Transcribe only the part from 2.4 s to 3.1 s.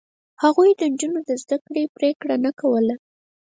نه کوله.